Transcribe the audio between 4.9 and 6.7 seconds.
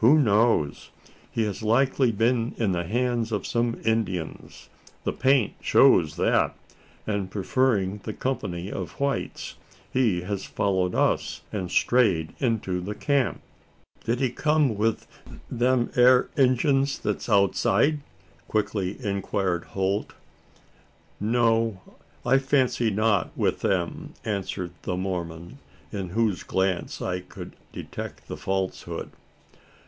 the paint shows that